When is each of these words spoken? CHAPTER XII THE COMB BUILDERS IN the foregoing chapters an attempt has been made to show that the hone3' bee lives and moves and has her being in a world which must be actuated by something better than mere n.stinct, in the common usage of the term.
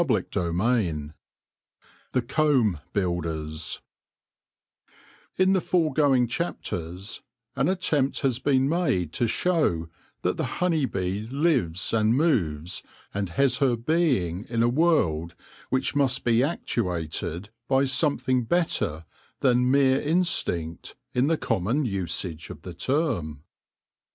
CHAPTER 0.03 0.47
XII 0.51 1.11
THE 2.13 2.23
COMB 2.27 2.79
BUILDERS 2.91 3.81
IN 5.37 5.53
the 5.53 5.61
foregoing 5.61 6.25
chapters 6.27 7.21
an 7.55 7.69
attempt 7.69 8.21
has 8.21 8.39
been 8.39 8.67
made 8.67 9.13
to 9.13 9.27
show 9.27 9.89
that 10.23 10.37
the 10.37 10.45
hone3' 10.57 10.91
bee 10.91 11.19
lives 11.27 11.93
and 11.93 12.15
moves 12.15 12.81
and 13.13 13.29
has 13.29 13.59
her 13.59 13.75
being 13.75 14.43
in 14.45 14.63
a 14.63 14.67
world 14.69 15.35
which 15.69 15.95
must 15.95 16.23
be 16.23 16.41
actuated 16.41 17.51
by 17.67 17.85
something 17.85 18.43
better 18.45 19.05
than 19.41 19.69
mere 19.69 20.01
n.stinct, 20.01 20.95
in 21.13 21.27
the 21.27 21.37
common 21.37 21.85
usage 21.85 22.49
of 22.49 22.63
the 22.63 22.73
term. 22.73 23.43